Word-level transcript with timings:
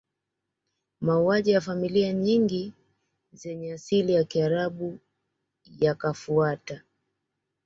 Mauaji 1.01 1.51
ya 1.51 1.61
familia 1.61 2.13
nyingi 2.13 2.73
zenye 3.33 3.73
asili 3.73 4.13
ya 4.13 4.23
Kiarabu 4.23 4.99
yakafuata 5.79 6.81